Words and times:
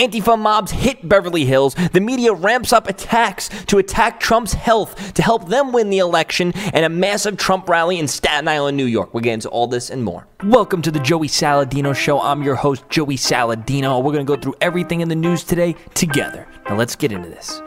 Antifa 0.00 0.38
mobs 0.38 0.70
hit 0.70 1.06
Beverly 1.06 1.44
Hills. 1.44 1.74
The 1.74 2.00
media 2.00 2.32
ramps 2.32 2.72
up 2.72 2.88
attacks 2.88 3.50
to 3.66 3.76
attack 3.76 4.18
Trump's 4.18 4.54
health 4.54 5.12
to 5.12 5.20
help 5.20 5.50
them 5.50 5.72
win 5.72 5.90
the 5.90 5.98
election, 5.98 6.54
and 6.72 6.86
a 6.86 6.88
massive 6.88 7.36
Trump 7.36 7.68
rally 7.68 7.98
in 7.98 8.08
Staten 8.08 8.48
Island, 8.48 8.78
New 8.78 8.86
York. 8.86 9.12
We'll 9.12 9.22
get 9.22 9.34
into 9.34 9.50
all 9.50 9.66
this 9.66 9.90
and 9.90 10.02
more. 10.02 10.26
Welcome 10.42 10.80
to 10.82 10.90
the 10.90 11.00
Joey 11.00 11.28
Saladino 11.28 11.94
Show. 11.94 12.18
I'm 12.18 12.42
your 12.42 12.54
host, 12.54 12.88
Joey 12.88 13.16
Saladino. 13.16 14.02
We're 14.02 14.12
going 14.12 14.24
to 14.24 14.36
go 14.36 14.40
through 14.40 14.54
everything 14.62 15.02
in 15.02 15.10
the 15.10 15.14
news 15.14 15.44
today 15.44 15.76
together. 15.92 16.48
Now, 16.66 16.76
let's 16.76 16.96
get 16.96 17.12
into 17.12 17.28
this. 17.28 17.60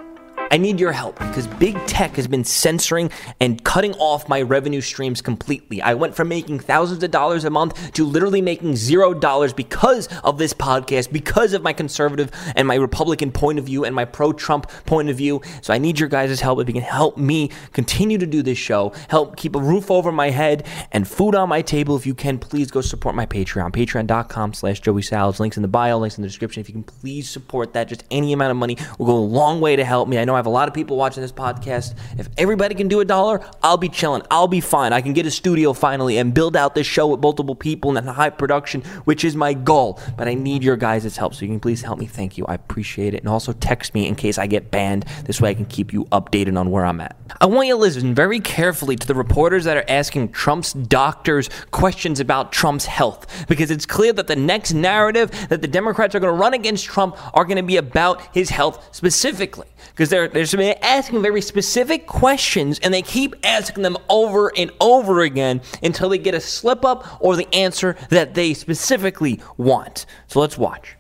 I 0.53 0.57
need 0.57 0.79
your 0.79 0.91
help 0.91 1.17
because 1.17 1.47
big 1.47 1.83
tech 1.87 2.15
has 2.15 2.27
been 2.27 2.43
censoring 2.43 3.09
and 3.39 3.63
cutting 3.63 3.95
off 3.95 4.29
my 4.29 4.39
revenue 4.39 4.81
streams 4.81 5.19
completely. 5.19 5.81
I 5.81 5.95
went 5.95 6.13
from 6.13 6.27
making 6.27 6.59
thousands 6.59 7.01
of 7.01 7.09
dollars 7.09 7.43
a 7.43 7.49
month 7.49 7.93
to 7.93 8.05
literally 8.05 8.39
making 8.39 8.75
zero 8.75 9.15
dollars 9.15 9.51
because 9.51 10.07
of 10.19 10.37
this 10.37 10.53
podcast, 10.53 11.11
because 11.11 11.53
of 11.53 11.63
my 11.63 11.73
conservative 11.73 12.29
and 12.55 12.67
my 12.67 12.75
Republican 12.75 13.31
point 13.31 13.57
of 13.57 13.65
view 13.65 13.83
and 13.83 13.95
my 13.95 14.05
pro 14.05 14.31
Trump 14.31 14.69
point 14.85 15.09
of 15.09 15.17
view. 15.17 15.41
So 15.63 15.73
I 15.73 15.79
need 15.79 15.99
your 15.99 16.07
guys' 16.07 16.39
help. 16.39 16.59
If 16.59 16.67
you 16.67 16.75
can 16.75 16.83
help 16.83 17.17
me 17.17 17.49
continue 17.71 18.19
to 18.19 18.27
do 18.27 18.43
this 18.43 18.59
show, 18.59 18.93
help 19.09 19.35
keep 19.35 19.55
a 19.55 19.59
roof 19.59 19.89
over 19.89 20.11
my 20.11 20.29
head 20.29 20.67
and 20.91 21.07
food 21.07 21.33
on 21.33 21.49
my 21.49 21.63
table, 21.63 21.95
if 21.95 22.05
you 22.05 22.13
can, 22.13 22.37
please 22.37 22.69
go 22.69 22.81
support 22.81 23.15
my 23.15 23.25
Patreon. 23.25 23.71
Patreon.com 23.71 24.53
slash 24.53 24.81
Joey. 24.81 25.01
Links 25.39 25.57
in 25.57 25.63
the 25.63 25.67
bio, 25.67 25.97
links 25.97 26.19
in 26.19 26.21
the 26.21 26.27
description. 26.27 26.61
If 26.61 26.69
you 26.69 26.73
can 26.73 26.83
please 26.83 27.27
support 27.27 27.73
that, 27.73 27.87
just 27.87 28.03
any 28.11 28.33
amount 28.33 28.51
of 28.51 28.57
money 28.57 28.77
will 28.99 29.07
go 29.07 29.17
a 29.17 29.17
long 29.17 29.59
way 29.59 29.75
to 29.75 29.83
help 29.83 30.07
me. 30.07 30.19
I 30.19 30.25
know 30.25 30.35
I 30.35 30.42
have 30.43 30.47
a 30.47 30.49
lot 30.49 30.67
of 30.67 30.73
people 30.73 30.97
watching 30.97 31.21
this 31.21 31.31
podcast. 31.31 31.95
If 32.17 32.27
everybody 32.37 32.75
can 32.75 32.89
do 32.89 32.99
a 32.99 33.05
dollar, 33.05 33.39
I'll 33.63 33.77
be 33.77 33.87
chilling. 33.87 34.23
I'll 34.29 34.49
be 34.49 34.59
fine. 34.59 34.91
I 34.91 34.99
can 34.99 35.13
get 35.13 35.25
a 35.25 35.31
studio 35.31 35.71
finally 35.71 36.17
and 36.17 36.33
build 36.33 36.57
out 36.57 36.75
this 36.75 36.85
show 36.85 37.07
with 37.07 37.21
multiple 37.21 37.55
people 37.55 37.95
and 37.95 38.09
high 38.09 38.29
production, 38.29 38.81
which 39.05 39.23
is 39.23 39.37
my 39.37 39.53
goal. 39.53 40.01
But 40.17 40.27
I 40.27 40.33
need 40.33 40.61
your 40.61 40.75
guys' 40.75 41.15
help. 41.15 41.33
So 41.33 41.45
you 41.45 41.47
can 41.47 41.61
please 41.61 41.81
help 41.81 41.97
me. 41.97 42.07
Thank 42.07 42.37
you. 42.37 42.45
I 42.45 42.55
appreciate 42.55 43.13
it. 43.13 43.21
And 43.21 43.29
also 43.29 43.53
text 43.53 43.93
me 43.93 44.05
in 44.05 44.15
case 44.15 44.37
I 44.37 44.47
get 44.47 44.69
banned. 44.69 45.05
This 45.23 45.39
way 45.39 45.51
I 45.51 45.53
can 45.53 45.65
keep 45.65 45.93
you 45.93 46.03
updated 46.05 46.59
on 46.59 46.71
where 46.71 46.85
I'm 46.85 46.99
at. 46.99 47.15
I 47.39 47.45
want 47.45 47.67
you 47.67 47.75
to 47.75 47.79
listen 47.79 48.13
very 48.13 48.41
carefully 48.41 48.97
to 48.97 49.07
the 49.07 49.15
reporters 49.15 49.63
that 49.63 49.77
are 49.77 49.85
asking 49.87 50.33
Trump's 50.33 50.73
doctors 50.73 51.49
questions 51.71 52.19
about 52.19 52.51
Trump's 52.51 52.85
health 52.85 53.47
because 53.47 53.71
it's 53.71 53.85
clear 53.85 54.11
that 54.11 54.27
the 54.27 54.35
next 54.35 54.73
narrative 54.73 55.31
that 55.47 55.61
the 55.61 55.67
Democrats 55.69 56.13
are 56.15 56.19
going 56.19 56.33
to 56.33 56.39
run 56.39 56.53
against 56.53 56.85
Trump 56.85 57.15
are 57.33 57.45
going 57.45 57.57
to 57.57 57.63
be 57.63 57.77
about 57.77 58.21
his 58.35 58.49
health 58.49 58.93
specifically 58.93 59.67
because 59.89 60.09
they're, 60.09 60.27
they're 60.27 60.75
asking 60.83 61.21
very 61.21 61.41
specific 61.41 62.07
questions 62.07 62.79
and 62.79 62.93
they 62.93 63.01
keep 63.01 63.35
asking 63.43 63.83
them 63.83 63.97
over 64.09 64.51
and 64.57 64.71
over 64.79 65.21
again 65.21 65.61
until 65.81 66.09
they 66.09 66.17
get 66.17 66.33
a 66.33 66.41
slip 66.41 66.83
up 66.85 67.21
or 67.21 67.35
the 67.35 67.53
answer 67.53 67.95
that 68.09 68.33
they 68.33 68.53
specifically 68.53 69.41
want. 69.57 70.05
So 70.27 70.39
let's 70.39 70.57
watch. 70.57 70.95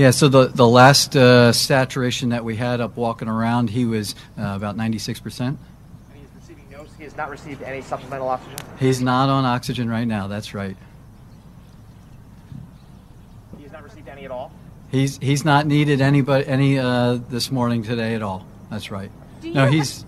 Yeah, 0.00 0.12
so 0.12 0.28
the, 0.28 0.46
the 0.46 0.66
last 0.66 1.14
uh, 1.14 1.52
saturation 1.52 2.30
that 2.30 2.42
we 2.42 2.56
had 2.56 2.80
up 2.80 2.96
walking 2.96 3.28
around, 3.28 3.68
he 3.68 3.84
was 3.84 4.14
uh, 4.38 4.54
about 4.56 4.74
96%. 4.74 5.40
And 5.40 5.58
he's 6.14 6.26
receiving 6.36 6.64
no, 6.70 6.84
he 6.96 7.04
has 7.04 7.14
not 7.18 7.28
received 7.28 7.62
any 7.62 7.82
supplemental 7.82 8.28
oxygen. 8.28 8.56
He's 8.78 9.02
not 9.02 9.28
on 9.28 9.44
oxygen 9.44 9.90
right 9.90 10.06
now, 10.06 10.26
that's 10.26 10.54
right. 10.54 10.74
He 13.58 13.64
has 13.64 13.72
not 13.72 13.82
received 13.82 14.08
any 14.08 14.24
at 14.24 14.30
all. 14.30 14.52
He's 14.90 15.18
he's 15.18 15.44
not 15.44 15.66
needed 15.66 16.00
anybody 16.00 16.46
any 16.46 16.78
uh, 16.78 17.18
this 17.28 17.50
morning 17.50 17.82
today 17.82 18.14
at 18.14 18.22
all. 18.22 18.46
That's 18.70 18.90
right. 18.90 19.10
Do 19.40 19.48
you 19.48 19.54
No, 19.54 19.60
have- 19.64 19.72
he's 19.72 20.04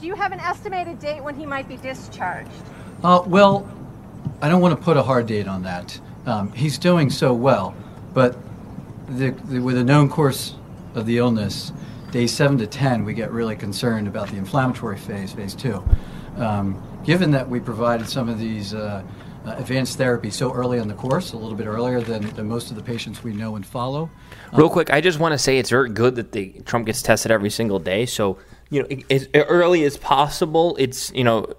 Do 0.00 0.06
you 0.06 0.14
have 0.14 0.32
an 0.32 0.40
estimated 0.40 0.98
date 0.98 1.22
when 1.22 1.34
he 1.34 1.46
might 1.46 1.68
be 1.68 1.76
discharged? 1.76 2.50
uh, 3.02 3.22
well. 3.26 3.68
I 4.40 4.48
don't 4.48 4.60
want 4.60 4.76
to 4.76 4.84
put 4.84 4.96
a 4.96 5.02
hard 5.02 5.26
date 5.26 5.46
on 5.48 5.62
that. 5.64 6.00
Um, 6.26 6.52
he's 6.52 6.76
doing 6.78 7.10
so 7.10 7.32
well, 7.32 7.74
but 8.12 8.36
the, 9.08 9.30
the, 9.30 9.58
with 9.60 9.76
a 9.78 9.84
known 9.84 10.08
course 10.08 10.54
of 10.94 11.06
the 11.06 11.18
illness, 11.18 11.72
day 12.10 12.26
seven 12.26 12.58
to 12.58 12.66
ten, 12.66 13.04
we 13.04 13.14
get 13.14 13.30
really 13.30 13.54
concerned 13.56 14.06
about 14.08 14.28
the 14.30 14.36
inflammatory 14.36 14.96
phase, 14.98 15.32
phase 15.32 15.54
two. 15.54 15.82
Um, 16.36 16.80
given 17.04 17.30
that 17.32 17.48
we 17.48 17.58
provided 17.60 18.08
some 18.08 18.28
of 18.28 18.38
these 18.38 18.74
uh, 18.74 19.02
uh, 19.44 19.54
advanced 19.58 19.98
therapy 19.98 20.30
so 20.30 20.52
early 20.52 20.78
in 20.78 20.88
the 20.88 20.94
course, 20.94 21.32
a 21.32 21.36
little 21.36 21.56
bit 21.56 21.66
earlier 21.66 22.00
than, 22.00 22.28
than 22.30 22.48
most 22.48 22.70
of 22.70 22.76
the 22.76 22.82
patients 22.82 23.22
we 23.22 23.32
know 23.32 23.56
and 23.56 23.66
follow, 23.66 24.10
Real 24.52 24.68
quick, 24.68 24.92
I 24.92 25.00
just 25.00 25.18
want 25.18 25.32
to 25.32 25.38
say 25.38 25.58
it's 25.58 25.70
very 25.70 25.88
good 25.88 26.14
that 26.16 26.32
the 26.32 26.50
Trump 26.66 26.84
gets 26.84 27.00
tested 27.00 27.30
every 27.30 27.48
single 27.48 27.78
day. 27.78 28.04
So 28.04 28.38
you 28.68 28.82
know, 28.82 29.02
as 29.10 29.28
early 29.34 29.84
as 29.84 29.96
possible, 29.96 30.76
it's 30.78 31.10
you 31.12 31.24
know 31.24 31.54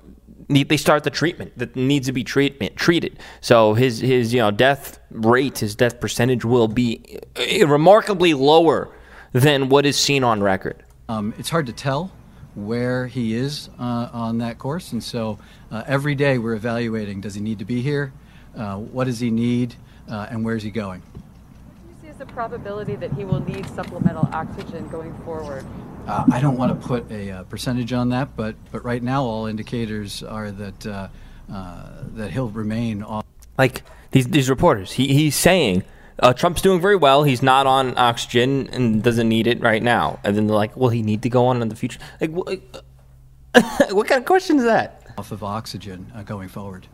need- 0.47 0.69
they 0.69 0.77
start 0.77 1.03
the 1.03 1.09
treatment 1.09 1.57
that 1.57 1.75
needs 1.75 2.05
to 2.07 2.13
be 2.13 2.23
treatment 2.23 2.75
treated. 2.75 3.17
So 3.41 3.73
his 3.73 3.99
his 3.99 4.33
you 4.33 4.39
know 4.39 4.51
death 4.51 4.99
rate, 5.09 5.59
his 5.59 5.75
death 5.75 5.99
percentage 5.99 6.45
will 6.45 6.67
be 6.67 7.19
uh, 7.35 7.67
remarkably 7.67 8.35
lower 8.35 8.89
than 9.31 9.69
what 9.69 9.85
is 9.87 9.97
seen 9.97 10.23
on 10.23 10.43
record. 10.43 10.83
Um, 11.09 11.33
it's 11.39 11.49
hard 11.49 11.65
to 11.65 11.73
tell 11.73 12.11
where 12.55 13.07
he 13.07 13.35
is 13.35 13.69
uh, 13.79 14.09
on 14.13 14.37
that 14.39 14.59
course, 14.59 14.91
and 14.91 15.03
so 15.03 15.39
uh, 15.71 15.83
every 15.87 16.15
day 16.15 16.37
we're 16.37 16.55
evaluating: 16.55 17.21
does 17.21 17.35
he 17.35 17.41
need 17.41 17.59
to 17.59 17.65
be 17.65 17.81
here? 17.81 18.13
Uh, 18.55 18.77
what 18.77 19.05
does 19.05 19.19
he 19.19 19.31
need? 19.31 19.75
Uh, 20.09 20.27
and 20.29 20.43
where's 20.43 20.63
he 20.63 20.69
going? 20.69 21.01
What 21.01 21.83
do 21.83 21.89
you 21.89 21.95
see 22.01 22.07
as 22.09 22.17
the 22.17 22.25
probability 22.25 22.95
that 22.97 23.13
he 23.13 23.25
will 23.25 23.39
need 23.39 23.65
supplemental 23.69 24.29
oxygen 24.31 24.87
going 24.89 25.13
forward? 25.23 25.65
Uh, 26.07 26.25
I 26.31 26.41
don't 26.41 26.57
want 26.57 26.79
to 26.79 26.87
put 26.87 27.09
a 27.11 27.31
uh, 27.31 27.43
percentage 27.43 27.93
on 27.93 28.09
that, 28.09 28.35
but 28.35 28.55
but 28.71 28.83
right 28.83 29.01
now 29.01 29.23
all 29.23 29.45
indicators 29.45 30.21
are 30.21 30.51
that 30.51 30.85
uh, 30.85 31.07
uh, 31.51 31.89
that 32.15 32.31
he'll 32.31 32.49
remain 32.49 33.03
on. 33.03 33.23
Like 33.57 33.83
these 34.11 34.27
these 34.27 34.49
reporters, 34.49 34.93
he, 34.93 35.13
he's 35.13 35.35
saying. 35.35 35.83
Uh, 36.19 36.33
Trump's 36.33 36.61
doing 36.61 36.79
very 36.79 36.95
well. 36.95 37.23
He's 37.23 37.41
not 37.41 37.65
on 37.67 37.97
oxygen 37.97 38.69
and 38.71 39.01
doesn't 39.01 39.27
need 39.27 39.47
it 39.47 39.59
right 39.61 39.81
now. 39.81 40.19
And 40.23 40.35
then 40.35 40.47
they're 40.47 40.55
like, 40.55 40.77
"Will 40.77 40.89
he 40.89 41.01
need 41.01 41.21
to 41.23 41.29
go 41.29 41.47
on 41.47 41.61
in 41.61 41.69
the 41.69 41.75
future?" 41.75 41.99
Like, 42.21 42.31
wh- 42.31 43.91
what 43.93 44.07
kind 44.07 44.19
of 44.19 44.25
question 44.25 44.57
is 44.57 44.63
that? 44.63 44.99
off 45.17 45.31
of 45.31 45.43
oxygen 45.43 46.11
uh, 46.15 46.23
going 46.23 46.49
forward. 46.49 46.87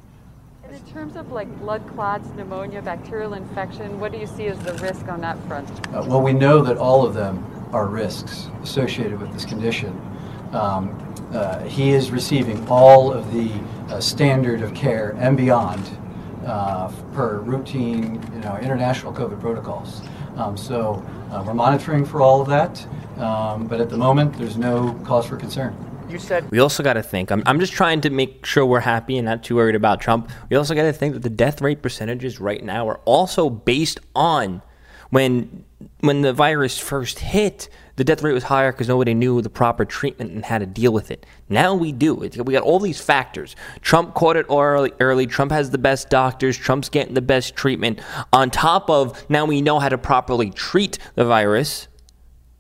And 0.64 0.76
in 0.76 0.86
terms 0.94 1.16
of 1.16 1.32
like 1.32 1.48
blood 1.60 1.88
clots, 1.88 2.28
pneumonia, 2.36 2.82
bacterial 2.82 3.34
infection, 3.34 4.00
what 4.00 4.12
do 4.12 4.18
you 4.18 4.28
see 4.28 4.48
as 4.48 4.60
the 4.60 4.74
risk 4.76 5.08
on 5.08 5.22
that 5.22 5.38
front? 5.48 5.70
Uh, 5.88 6.04
well, 6.08 6.22
we 6.22 6.34
know 6.34 6.62
that 6.62 6.78
all 6.78 7.06
of 7.06 7.14
them 7.14 7.44
are 7.72 7.88
risks 7.88 8.48
associated 8.62 9.20
with 9.20 9.32
this 9.34 9.46
condition. 9.46 9.90
Um, 10.52 11.06
uh, 11.32 11.64
he 11.64 11.92
is 11.92 12.12
receiving 12.12 12.68
all 12.68 13.12
of 13.14 13.32
the 13.34 13.52
uh, 13.94 14.00
standard 14.00 14.62
of 14.62 14.74
care 14.74 15.16
and 15.20 15.38
beyond 15.38 15.86
uh, 16.46 16.92
per 17.14 17.40
routine, 17.40 18.22
you 18.34 18.40
know, 18.40 18.58
international 18.58 19.14
COVID 19.14 19.40
protocols. 19.40 20.02
Um, 20.38 20.56
so 20.56 21.04
uh, 21.32 21.44
we're 21.46 21.54
monitoring 21.54 22.06
for 22.06 22.22
all 22.22 22.42
of 22.42 22.48
that, 22.48 22.86
um, 23.18 23.68
but 23.68 23.82
at 23.82 23.90
the 23.90 23.98
moment, 23.98 24.38
there's 24.38 24.58
no 24.58 24.94
cause 25.04 25.26
for 25.26 25.36
concern. 25.38 25.76
You 26.10 26.18
said 26.18 26.50
We 26.50 26.60
also 26.60 26.82
got 26.82 26.94
to 26.94 27.04
think. 27.04 27.32
I'm, 27.32 27.44
I'm 27.46 27.60
just 27.60 27.74
trying 27.74 28.02
to 28.02 28.10
make 28.10 28.44
sure 28.46 28.66
we're 28.66 28.80
happy 28.80 29.18
and 29.18 29.26
not 29.26 29.44
too 29.44 29.56
worried 29.56 29.76
about 29.76 30.02
Trump. 30.02 30.32
We 30.50 30.56
also 30.56 30.74
got 30.74 30.84
to 30.84 30.94
think 30.94 31.14
that 31.14 31.22
the 31.22 31.30
death 31.30 31.62
rate 31.62 31.84
percentages 31.84 32.40
right 32.40 32.64
now 32.64 32.90
are 32.90 33.00
also 33.06 33.50
based 33.50 34.00
on 34.16 34.64
when 35.10 35.66
when 36.02 36.22
the 36.22 36.34
virus 36.34 36.78
first 36.78 37.20
hit. 37.20 37.70
The 37.96 38.06
death 38.06 38.24
rate 38.24 38.32
was 38.32 38.44
higher 38.44 38.72
because 38.72 38.88
nobody 38.88 39.14
knew 39.14 39.42
the 39.42 39.50
proper 39.50 39.84
treatment 39.84 40.32
and 40.32 40.46
how 40.46 40.58
to 40.58 40.66
deal 40.66 40.94
with 40.94 41.12
it. 41.12 41.26
Now 41.50 41.76
we 41.76 41.92
do. 41.92 42.16
We 42.16 42.30
got 42.30 42.64
all 42.64 42.80
these 42.80 43.02
factors. 43.02 43.58
Trump 43.82 44.14
caught 44.14 44.38
it 44.38 44.46
early, 44.50 44.94
early. 45.02 45.28
Trump 45.28 45.52
has 45.52 45.72
the 45.72 45.78
best 45.78 46.10
doctors. 46.10 46.56
Trump's 46.58 46.88
getting 46.88 47.14
the 47.14 47.22
best 47.22 47.58
treatment. 47.58 48.00
On 48.32 48.50
top 48.50 48.90
of 48.90 49.30
now 49.30 49.44
we 49.44 49.62
know 49.62 49.80
how 49.80 49.90
to 49.90 49.98
properly 49.98 50.50
treat 50.50 50.98
the 51.16 51.26
virus 51.26 51.90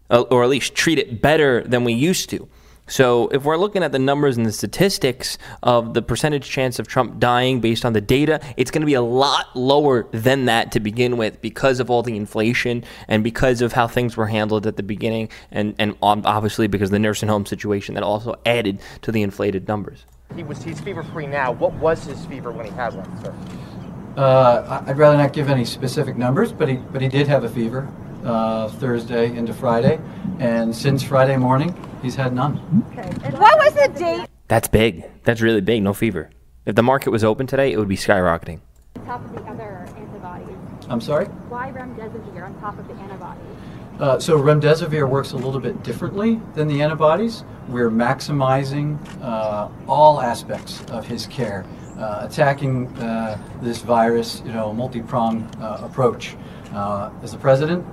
uh, 0.09 0.21
or 0.23 0.43
at 0.43 0.49
least 0.49 0.75
treat 0.75 0.99
it 0.99 1.21
better 1.21 1.63
than 1.63 1.85
we 1.85 1.93
used 1.93 2.29
to. 2.31 2.49
So, 2.89 3.27
if 3.29 3.44
we're 3.45 3.57
looking 3.57 3.83
at 3.83 3.91
the 3.91 4.00
numbers 4.00 4.35
and 4.35 4.45
the 4.45 4.51
statistics 4.51 5.38
of 5.63 5.94
the 5.94 6.01
percentage 6.01 6.50
chance 6.50 6.79
of 6.79 6.88
Trump 6.88 7.19
dying 7.19 7.59
based 7.61 7.85
on 7.85 7.94
the 7.94 8.01
data, 8.01 8.41
it's 8.57 8.72
going 8.72 8.81
to 8.81 8.85
be 8.88 8.95
a 8.95 9.01
lot 9.01 9.55
lower 9.55 10.07
than 10.11 10.45
that 10.45 10.72
to 10.73 10.79
begin 10.79 11.16
with 11.17 11.39
because 11.41 11.80
of 11.80 11.89
all 11.91 12.01
the 12.03 12.15
inflation 12.18 12.83
and 13.07 13.24
because 13.24 13.62
of 13.62 13.74
how 13.74 13.88
things 13.88 14.18
were 14.18 14.25
handled 14.27 14.65
at 14.65 14.75
the 14.75 14.83
beginning, 14.83 15.30
and, 15.51 15.75
and 15.77 15.95
obviously 16.01 16.68
because 16.68 16.89
of 16.89 16.94
the 16.94 17.00
nursing 17.00 17.30
home 17.30 17.45
situation 17.45 17.94
that 17.95 18.03
also 18.03 18.36
added 18.45 18.80
to 19.03 19.12
the 19.12 19.21
inflated 19.21 19.68
numbers. 19.68 20.06
he 20.36 20.44
was 20.44 20.63
he's 20.63 20.80
fever 20.80 21.03
free 21.03 21.27
now. 21.27 21.51
What 21.51 21.74
was 21.75 22.03
his 22.06 22.25
fever 22.25 22.51
when 22.51 22.65
he 22.65 22.71
had 22.71 22.94
one, 22.95 23.24
sir? 23.24 23.33
Uh, 24.18 24.81
I- 24.86 24.89
I'd 24.89 24.97
rather 24.97 25.15
not 25.18 25.31
give 25.33 25.50
any 25.50 25.63
specific 25.63 26.18
numbers, 26.18 26.51
but 26.51 26.68
he 26.68 26.75
but 26.75 27.01
he 27.01 27.07
did 27.07 27.27
have 27.27 27.44
a 27.44 27.50
fever 27.50 27.88
uh, 28.25 28.68
Thursday 28.68 29.36
into 29.38 29.53
Friday, 29.53 30.00
and 30.39 30.75
since 30.75 31.03
Friday 31.03 31.38
morning, 31.38 31.74
he's 32.01 32.16
had 32.16 32.34
none. 32.34 32.86
Okay. 32.92 33.10
And 33.24 33.38
what 33.38 33.57
was 33.57 33.74
the 33.74 33.88
date? 33.98 34.28
That's 34.48 34.68
big. 34.68 35.06
That's 35.24 35.42
really 35.42 35.62
big. 35.62 35.84
No 35.84 35.94
fever. 35.94 36.30
If 36.66 36.75
the 36.75 36.84
market 36.84 37.12
was 37.12 37.24
open 37.24 37.48
today, 37.48 37.72
it 37.72 37.78
would 37.78 37.88
be 37.88 37.98
skyrocketing. 37.98 38.60
on 38.96 39.06
top 39.06 39.25
of 39.25 39.34
the 39.34 39.42
other 39.44 39.88
antibodies? 39.98 40.57
I'm 40.90 41.01
sorry. 41.01 41.25
Why 41.25 41.72
remdesivir 41.72 42.44
on 42.44 42.60
top 42.60 42.78
of 42.78 42.88
the 42.88 42.94
antibodies? 42.96 43.44
Uh, 44.00 44.18
so 44.18 44.40
remdesivir 44.40 45.10
works 45.10 45.34
a 45.34 45.36
little 45.36 45.60
bit 45.60 45.84
differently 45.84 46.40
than 46.56 46.68
the 46.68 46.81
antibodies. 46.81 47.44
We're 47.68 47.90
maximizing 47.90 48.98
uh, 49.22 49.69
all 49.88 50.22
aspects 50.22 50.84
of 50.86 51.06
his 51.06 51.28
care 51.28 51.66
uh, 51.98 52.25
attacking 52.30 52.88
uh, 53.00 53.38
this 53.62 53.81
virus, 53.81 54.42
you 54.46 54.54
know, 54.54 54.69
a 54.69 54.74
multi-pronged 54.74 55.54
uh, 55.60 55.80
approach. 55.81 56.36
Uh, 56.74 57.10
as 57.24 57.31
the 57.31 57.38
president, 57.38 57.86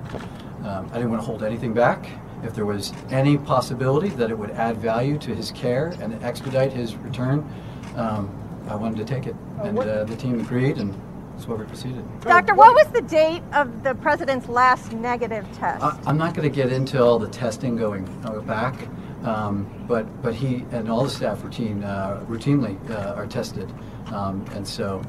um, 0.63 0.89
I 0.91 0.95
didn't 0.95 1.09
want 1.09 1.21
to 1.21 1.25
hold 1.25 1.43
anything 1.43 1.73
back. 1.73 2.09
If 2.43 2.53
there 2.53 2.65
was 2.65 2.93
any 3.09 3.37
possibility 3.37 4.09
that 4.09 4.29
it 4.29 4.37
would 4.37 4.51
add 4.51 4.77
value 4.77 5.17
to 5.19 5.33
his 5.33 5.51
care 5.51 5.87
and 6.01 6.13
expedite 6.23 6.71
his 6.71 6.95
return, 6.95 7.47
um, 7.95 8.29
I 8.69 8.75
wanted 8.75 8.97
to 8.97 9.05
take 9.05 9.27
it. 9.27 9.35
And 9.61 9.77
uh, 9.77 10.03
the 10.03 10.15
team 10.15 10.39
agreed, 10.39 10.77
and 10.77 10.93
that's 11.33 11.47
why 11.47 11.55
we 11.55 11.65
proceeded. 11.65 12.03
Doctor, 12.21 12.53
what 12.53 12.73
was 12.73 12.87
the 12.93 13.01
date 13.01 13.43
of 13.53 13.83
the 13.83 13.95
president's 13.95 14.47
last 14.47 14.91
negative 14.93 15.45
test? 15.53 15.83
I, 15.83 15.99
I'm 16.05 16.17
not 16.17 16.33
going 16.33 16.49
to 16.49 16.55
get 16.55 16.71
into 16.71 17.03
all 17.03 17.19
the 17.19 17.29
testing 17.29 17.75
going 17.75 18.07
uh, 18.25 18.39
back, 18.41 18.87
um, 19.23 19.67
but 19.87 20.05
but 20.21 20.33
he 20.33 20.65
and 20.71 20.89
all 20.89 21.03
the 21.03 21.09
staff 21.09 21.43
routine 21.43 21.83
uh, 21.83 22.23
routinely 22.27 22.77
uh, 22.89 23.13
are 23.15 23.27
tested, 23.27 23.71
um, 24.07 24.45
and 24.53 24.67
so 24.67 25.01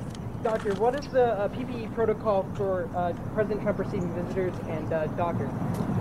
Doctor, 0.42 0.72
what 0.74 0.94
is 0.94 1.06
the 1.08 1.32
uh, 1.32 1.48
PPE 1.48 1.92
protocol 1.94 2.46
for 2.54 2.88
uh, 2.94 3.12
President 3.34 3.62
Trump 3.62 3.78
receiving 3.80 4.14
visitors 4.14 4.54
and 4.68 4.92
uh, 4.92 5.06
doctors? 5.08 5.50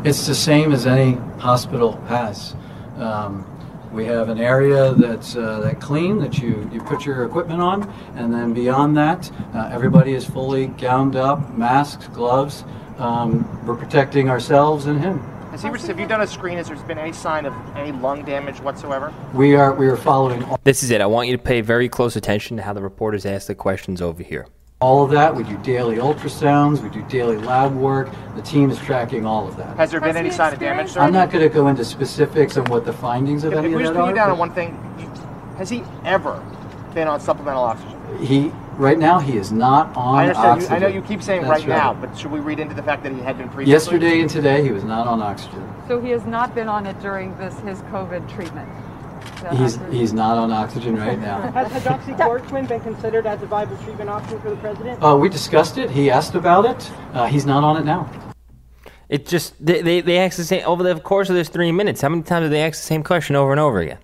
it's 0.04 0.28
the 0.28 0.36
same 0.36 0.72
as 0.74 0.86
any 0.86 1.14
hospital 1.40 1.94
has. 2.04 2.56
Um, 2.98 3.46
we 3.92 4.06
have 4.06 4.30
an 4.30 4.40
area 4.40 4.94
that's 4.94 5.36
uh, 5.36 5.60
that 5.62 5.82
clean 5.82 6.20
that 6.20 6.38
you, 6.38 6.70
you 6.72 6.82
put 6.82 7.06
your 7.06 7.26
equipment 7.26 7.62
on, 7.62 7.92
and 8.16 8.34
then 8.34 8.54
beyond 8.54 8.96
that, 8.98 9.32
uh, 9.56 9.70
everybody 9.72 10.14
is 10.14 10.26
fully 10.26 10.68
gowned 10.68 11.16
up, 11.16 11.58
masks, 11.58 12.08
gloves. 12.10 12.64
Um, 13.00 13.66
we're 13.66 13.76
protecting 13.76 14.30
ourselves 14.30 14.86
and 14.86 15.00
him. 15.00 15.37
Has 15.58 15.64
he 15.64 15.70
received, 15.72 15.90
have 15.90 16.00
you 16.00 16.06
done 16.06 16.22
a 16.22 16.28
screen? 16.28 16.58
Has 16.58 16.68
there 16.68 16.76
been 16.76 17.00
any 17.00 17.12
sign 17.12 17.48
of 17.48 17.54
any 17.76 17.92
lung 17.92 18.24
damage 18.24 18.60
whatsoever? 18.62 19.12
We 19.34 19.56
are 19.56 19.74
we 19.74 19.88
are 19.88 19.98
following 19.98 20.44
all 20.44 20.60
This 20.64 20.84
is 20.84 20.92
it. 20.92 21.02
I 21.02 21.08
want 21.08 21.30
you 21.30 21.36
to 21.36 21.42
pay 21.42 21.62
very 21.62 21.90
close 21.90 22.16
attention 22.16 22.58
to 22.58 22.64
how 22.64 22.74
the 22.74 22.82
reporters 22.84 23.26
ask 23.26 23.48
the 23.48 23.56
questions 23.56 24.00
over 24.00 24.22
here. 24.22 24.46
all 24.82 25.04
of 25.04 25.10
that. 25.10 25.36
We 25.36 25.42
do 25.44 25.58
daily 25.64 25.96
ultrasounds, 25.96 26.84
we 26.84 26.90
do 26.92 27.02
daily 27.10 27.38
lab 27.40 27.74
work. 27.76 28.08
The 28.36 28.44
team 28.44 28.70
is 28.70 28.78
tracking 28.78 29.26
all 29.26 29.48
of 29.48 29.58
that. 29.58 29.76
Has 29.78 29.90
there 29.90 30.00
been 30.00 30.10
Has 30.10 30.18
any 30.18 30.30
sign 30.30 30.54
of 30.54 30.60
damage, 30.60 30.92
sir? 30.92 31.00
I'm 31.00 31.12
not 31.12 31.32
going 31.32 31.42
to 31.42 31.52
go 31.52 31.70
into 31.70 31.84
specifics 31.84 32.56
on 32.58 32.66
what 32.66 32.86
the 32.86 32.94
findings 32.94 33.44
of 33.44 33.54
If, 33.54 33.58
any 33.58 33.70
if 33.70 33.74
of 33.74 33.78
we 33.78 33.84
just 33.84 33.94
that 33.96 34.00
pin 34.00 34.06
you 34.10 34.12
are. 34.12 34.16
down 34.16 34.30
on 34.30 34.38
one 34.38 34.54
thing, 34.54 34.78
has 35.58 35.72
he 35.72 35.82
ever 36.06 36.40
been 36.94 37.08
on 37.08 37.20
supplemental 37.20 37.64
oxygen? 37.64 37.97
He 38.20 38.52
right 38.78 38.98
now 38.98 39.20
he 39.20 39.38
is 39.38 39.52
not 39.52 39.96
on 39.96 40.16
I 40.16 40.22
understand. 40.24 40.46
You, 40.46 40.52
oxygen. 40.52 40.76
I 40.76 40.80
know 40.80 40.88
you 40.88 41.02
keep 41.02 41.22
saying 41.22 41.42
That's 41.44 41.66
right, 41.66 41.68
now, 41.68 41.94
but 41.94 42.18
should 42.18 42.32
we 42.32 42.40
read 42.40 42.60
into 42.60 42.74
the 42.74 42.84
fact 42.84 43.04
that 43.04 43.12
he 43.12 43.20
had 43.20 43.38
been 43.38 43.50
previously? 43.50 43.72
Yesterday 43.72 44.22
and 44.22 44.30
today 44.30 44.64
he 44.64 44.72
was 44.72 44.84
not 44.84 45.08
on 45.08 45.22
oxygen. 45.22 45.68
So 45.88 46.00
he 46.00 46.10
has 46.12 46.26
not 46.26 46.56
been 46.56 46.70
on 46.70 46.86
it 46.86 47.00
during 47.02 47.38
this 47.38 47.58
his 47.62 47.80
COVID 47.84 48.32
treatment. 48.34 48.70
He's 49.52 49.76
oxygen- 49.76 49.92
he's 49.92 50.14
not 50.14 50.38
on 50.38 50.52
oxygen 50.52 50.96
right 50.96 51.20
now. 51.20 51.42
Has 51.52 51.68
hydroxychloroquine 51.68 52.68
been 52.68 52.82
considered 52.82 53.28
as 53.28 53.42
a 53.44 53.46
viable 53.46 53.78
treatment 53.78 54.10
option 54.10 54.40
for 54.42 54.50
the 54.50 54.56
president? 54.58 55.04
Uh, 55.04 55.16
we 55.16 55.30
discussed 55.30 55.78
it. 55.78 55.92
He 55.92 56.10
asked 56.10 56.34
about 56.36 56.66
it. 56.66 56.92
Uh, 57.14 57.28
he's 57.28 57.46
not 57.46 57.64
on 57.64 57.78
it 57.78 57.86
now. 57.86 58.10
It 59.10 59.26
just 59.26 59.54
they, 59.64 59.82
they 59.82 60.02
they 60.02 60.18
ask 60.18 60.38
the 60.38 60.44
same 60.44 60.66
over 60.66 60.82
the 60.84 61.00
course 61.00 61.30
of 61.30 61.36
this 61.36 61.50
three 61.50 61.72
minutes. 61.72 62.02
How 62.02 62.10
many 62.10 62.24
times 62.24 62.46
do 62.46 62.50
they 62.50 62.62
ask 62.62 62.80
the 62.80 62.86
same 62.86 63.04
question 63.04 63.36
over 63.36 63.52
and 63.52 63.60
over 63.60 63.80
again? 63.80 64.00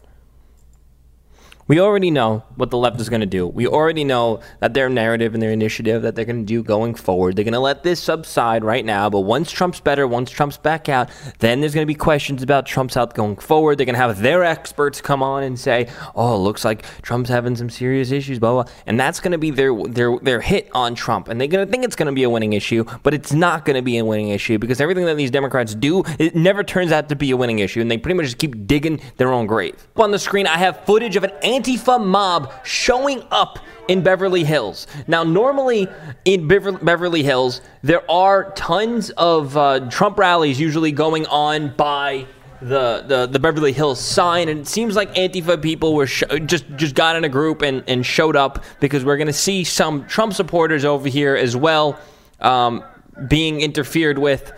We 1.67 1.79
already 1.79 2.11
know 2.11 2.43
what 2.55 2.71
the 2.71 2.77
left 2.77 2.99
is 2.99 3.07
going 3.07 3.21
to 3.21 3.25
do. 3.25 3.47
We 3.47 3.67
already 3.67 4.03
know 4.03 4.41
that 4.59 4.73
their 4.73 4.89
narrative 4.89 5.33
and 5.33 5.41
their 5.41 5.51
initiative 5.51 6.01
that 6.01 6.13
they're 6.13 6.25
going 6.25 6.41
to 6.41 6.45
do 6.45 6.61
going 6.61 6.95
forward. 6.95 7.35
They're 7.37 7.45
going 7.45 7.53
to 7.53 7.59
let 7.59 7.83
this 7.83 8.01
subside 8.01 8.65
right 8.65 8.83
now, 8.83 9.09
but 9.09 9.21
once 9.21 9.49
Trump's 9.49 9.79
better, 9.79 10.05
once 10.05 10.29
Trump's 10.29 10.57
back 10.57 10.89
out, 10.89 11.09
then 11.39 11.61
there's 11.61 11.73
going 11.73 11.85
to 11.85 11.91
be 11.91 11.95
questions 11.95 12.43
about 12.43 12.65
Trump's 12.65 12.95
health 12.95 13.13
going 13.13 13.37
forward. 13.37 13.77
They're 13.77 13.85
going 13.85 13.95
to 13.95 14.01
have 14.01 14.21
their 14.21 14.43
experts 14.43 14.99
come 14.99 15.23
on 15.23 15.43
and 15.43 15.57
say, 15.57 15.87
"Oh, 16.15 16.37
looks 16.37 16.65
like 16.65 16.83
Trump's 17.01 17.29
having 17.29 17.55
some 17.55 17.69
serious 17.69 18.11
issues," 18.11 18.39
blah 18.39 18.63
blah, 18.63 18.73
and 18.85 18.99
that's 18.99 19.21
going 19.21 19.31
to 19.31 19.37
be 19.37 19.49
their 19.51 19.73
their 19.85 20.17
their 20.19 20.41
hit 20.41 20.69
on 20.73 20.95
Trump, 20.95 21.29
and 21.29 21.39
they're 21.39 21.47
going 21.47 21.65
to 21.65 21.71
think 21.71 21.85
it's 21.85 21.95
going 21.95 22.07
to 22.07 22.13
be 22.13 22.23
a 22.23 22.29
winning 22.29 22.53
issue, 22.53 22.83
but 23.03 23.13
it's 23.13 23.31
not 23.31 23.63
going 23.63 23.75
to 23.75 23.81
be 23.81 23.97
a 23.97 24.05
winning 24.05 24.29
issue 24.29 24.57
because 24.57 24.81
everything 24.81 25.05
that 25.05 25.15
these 25.15 25.31
Democrats 25.31 25.75
do, 25.75 26.03
it 26.19 26.35
never 26.35 26.63
turns 26.63 26.91
out 26.91 27.07
to 27.09 27.15
be 27.15 27.31
a 27.31 27.37
winning 27.37 27.59
issue, 27.59 27.79
and 27.79 27.89
they 27.89 27.97
pretty 27.97 28.15
much 28.15 28.25
just 28.25 28.37
keep 28.37 28.67
digging 28.67 28.99
their 29.15 29.31
own 29.31 29.45
grave. 29.45 29.75
Up 29.95 30.03
on 30.03 30.11
the 30.11 30.19
screen, 30.19 30.45
I 30.45 30.57
have 30.57 30.83
footage 30.85 31.15
of 31.15 31.23
an 31.23 31.31
Antifa 31.53 32.03
mob 32.03 32.51
showing 32.63 33.23
up 33.31 33.59
in 33.87 34.01
Beverly 34.01 34.43
Hills. 34.43 34.87
Now, 35.07 35.23
normally 35.23 35.87
in 36.25 36.47
Bever- 36.47 36.71
Beverly 36.73 37.21
Hills, 37.21 37.61
there 37.83 38.09
are 38.09 38.51
tons 38.51 39.09
of 39.11 39.55
uh, 39.55 39.89
Trump 39.89 40.17
rallies 40.17 40.59
usually 40.59 40.91
going 40.91 41.25
on 41.27 41.75
by 41.75 42.25
the, 42.61 43.03
the, 43.05 43.27
the 43.27 43.39
Beverly 43.39 43.73
Hills 43.73 43.99
sign, 43.99 44.47
and 44.49 44.61
it 44.61 44.67
seems 44.67 44.95
like 44.95 45.13
Antifa 45.15 45.61
people 45.61 45.93
were 45.95 46.07
sh- 46.07 46.23
just 46.45 46.65
just 46.75 46.95
got 46.95 47.15
in 47.17 47.25
a 47.25 47.29
group 47.29 47.61
and, 47.61 47.83
and 47.87 48.05
showed 48.05 48.37
up 48.37 48.63
because 48.79 49.03
we're 49.03 49.17
going 49.17 49.27
to 49.27 49.33
see 49.33 49.63
some 49.65 50.07
Trump 50.07 50.33
supporters 50.33 50.85
over 50.85 51.09
here 51.09 51.35
as 51.35 51.57
well 51.57 51.99
um, 52.39 52.83
being 53.27 53.59
interfered 53.59 54.17
with, 54.17 54.53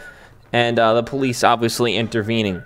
and 0.53 0.77
uh, 0.77 0.93
the 0.93 1.03
police 1.03 1.43
obviously 1.43 1.95
intervening. 1.95 2.63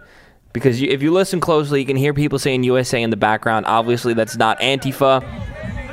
Because 0.54 0.82
you, 0.82 0.90
if 0.90 1.04
you 1.04 1.12
listen 1.12 1.40
closely, 1.40 1.80
you 1.80 1.86
can 1.86 1.96
hear 1.96 2.14
people 2.14 2.40
saying 2.40 2.64
USA 2.64 3.02
in 3.02 3.10
the 3.12 3.18
background. 3.18 3.66
Obviously, 3.68 4.14
that's 4.14 4.36
not 4.36 4.60
Antifa. 4.60 5.22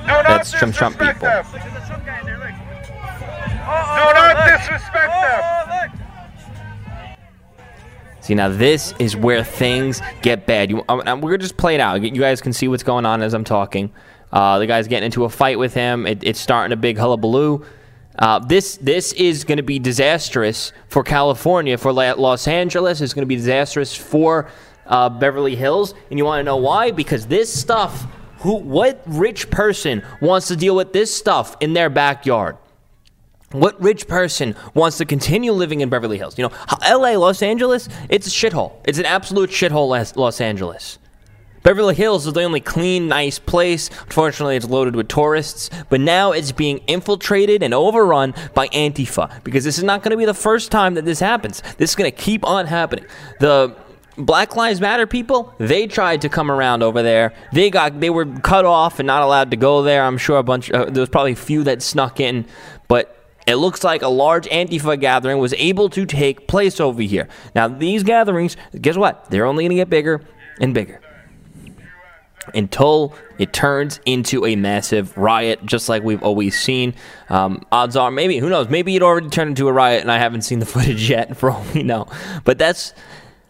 That's 0.06 0.58
some 0.58 0.72
Trump 0.72 0.98
people. 0.98 1.28
Do 1.28 1.32
not 3.66 4.46
disrespect 4.48 5.12
them. 5.12 5.46
See, 8.20 8.34
now 8.34 8.48
this 8.48 8.92
is 8.98 9.16
where 9.16 9.44
things 9.44 10.00
get 10.22 10.46
bad. 10.46 10.70
You, 10.70 10.84
um, 10.88 11.02
um, 11.06 11.20
we're 11.20 11.30
gonna 11.30 11.38
just 11.38 11.56
play 11.56 11.74
it 11.74 11.80
out. 11.80 12.02
You 12.02 12.10
guys 12.20 12.40
can 12.40 12.52
see 12.52 12.66
what's 12.66 12.82
going 12.82 13.06
on 13.06 13.22
as 13.22 13.34
I'm 13.34 13.44
talking. 13.44 13.92
Uh, 14.32 14.58
the 14.58 14.66
guy's 14.66 14.88
getting 14.88 15.06
into 15.06 15.24
a 15.24 15.28
fight 15.28 15.58
with 15.58 15.74
him. 15.74 16.06
It, 16.06 16.24
it's 16.24 16.40
starting 16.40 16.72
a 16.72 16.76
big 16.76 16.98
hullabaloo. 16.98 17.64
Uh, 18.18 18.38
this 18.38 18.76
this 18.78 19.12
is 19.12 19.44
going 19.44 19.58
to 19.58 19.62
be 19.62 19.78
disastrous 19.78 20.72
for 20.88 21.02
California, 21.02 21.76
for 21.76 21.92
Los 21.92 22.48
Angeles. 22.48 23.00
It's 23.00 23.12
going 23.12 23.22
to 23.22 23.26
be 23.26 23.36
disastrous 23.36 23.94
for 23.94 24.48
uh, 24.86 25.08
Beverly 25.08 25.56
Hills, 25.56 25.94
and 26.10 26.18
you 26.18 26.24
want 26.24 26.40
to 26.40 26.44
know 26.44 26.56
why? 26.56 26.90
Because 26.90 27.26
this 27.26 27.52
stuff. 27.52 28.06
Who? 28.40 28.56
What 28.56 29.02
rich 29.06 29.50
person 29.50 30.02
wants 30.20 30.48
to 30.48 30.56
deal 30.56 30.76
with 30.76 30.92
this 30.92 31.14
stuff 31.14 31.56
in 31.60 31.72
their 31.72 31.88
backyard? 31.88 32.58
What 33.52 33.80
rich 33.80 34.06
person 34.08 34.54
wants 34.74 34.98
to 34.98 35.04
continue 35.04 35.52
living 35.52 35.80
in 35.80 35.88
Beverly 35.88 36.18
Hills? 36.18 36.36
You 36.36 36.48
know, 36.48 36.52
LA, 36.82 37.12
Los 37.12 37.42
Angeles, 37.42 37.88
it's 38.10 38.26
a 38.26 38.30
shithole. 38.30 38.72
It's 38.84 38.98
an 38.98 39.06
absolute 39.06 39.50
shithole, 39.50 40.16
Los 40.16 40.40
Angeles. 40.40 40.98
Beverly 41.66 41.96
Hills 41.96 42.28
is 42.28 42.32
the 42.32 42.44
only 42.44 42.60
clean, 42.60 43.08
nice 43.08 43.40
place. 43.40 43.90
Unfortunately, 44.04 44.54
it's 44.54 44.66
loaded 44.66 44.94
with 44.94 45.08
tourists, 45.08 45.68
but 45.88 46.00
now 46.00 46.30
it's 46.30 46.52
being 46.52 46.78
infiltrated 46.86 47.60
and 47.60 47.74
overrun 47.74 48.34
by 48.54 48.68
Antifa 48.68 49.42
because 49.42 49.64
this 49.64 49.76
is 49.76 49.82
not 49.82 50.04
going 50.04 50.12
to 50.12 50.16
be 50.16 50.24
the 50.24 50.32
first 50.32 50.70
time 50.70 50.94
that 50.94 51.04
this 51.04 51.18
happens. 51.18 51.62
This 51.76 51.90
is 51.90 51.96
going 51.96 52.08
to 52.08 52.16
keep 52.16 52.46
on 52.46 52.66
happening. 52.66 53.04
The 53.40 53.74
Black 54.16 54.54
Lives 54.54 54.80
Matter 54.80 55.08
people, 55.08 55.52
they 55.58 55.88
tried 55.88 56.20
to 56.20 56.28
come 56.28 56.52
around 56.52 56.84
over 56.84 57.02
there. 57.02 57.34
They 57.52 57.68
got 57.68 57.98
they 57.98 58.10
were 58.10 58.26
cut 58.26 58.64
off 58.64 59.00
and 59.00 59.06
not 59.08 59.24
allowed 59.24 59.50
to 59.50 59.56
go 59.56 59.82
there. 59.82 60.04
I'm 60.04 60.18
sure 60.18 60.38
a 60.38 60.44
bunch 60.44 60.70
uh, 60.70 60.84
there 60.84 61.00
was 61.00 61.08
probably 61.10 61.32
a 61.32 61.34
few 61.34 61.64
that 61.64 61.82
snuck 61.82 62.20
in, 62.20 62.46
but 62.86 63.28
it 63.48 63.56
looks 63.56 63.82
like 63.82 64.02
a 64.02 64.08
large 64.08 64.46
Antifa 64.50 65.00
gathering 65.00 65.38
was 65.38 65.52
able 65.54 65.88
to 65.88 66.06
take 66.06 66.46
place 66.46 66.78
over 66.78 67.02
here. 67.02 67.26
Now, 67.56 67.66
these 67.66 68.04
gatherings, 68.04 68.56
guess 68.80 68.96
what? 68.96 69.28
They're 69.32 69.46
only 69.46 69.64
going 69.64 69.70
to 69.70 69.76
get 69.76 69.90
bigger 69.90 70.22
and 70.60 70.72
bigger 70.72 71.00
until 72.54 73.14
it 73.38 73.52
turns 73.52 74.00
into 74.06 74.46
a 74.46 74.56
massive 74.56 75.16
riot, 75.16 75.64
just 75.64 75.88
like 75.88 76.02
we've 76.02 76.22
always 76.22 76.58
seen. 76.58 76.94
Um, 77.28 77.64
odds 77.72 77.96
are, 77.96 78.10
maybe, 78.10 78.38
who 78.38 78.48
knows, 78.48 78.68
maybe 78.68 78.94
it 78.96 79.02
already 79.02 79.28
turned 79.28 79.50
into 79.50 79.68
a 79.68 79.72
riot 79.72 80.02
and 80.02 80.10
I 80.10 80.18
haven't 80.18 80.42
seen 80.42 80.58
the 80.58 80.66
footage 80.66 81.08
yet, 81.10 81.36
for 81.36 81.50
all 81.50 81.64
we 81.74 81.82
know. 81.82 82.06
But 82.44 82.58
that's. 82.58 82.94